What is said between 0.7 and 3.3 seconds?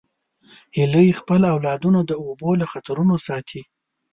هیلۍ خپل اولادونه د اوبو له خطرونو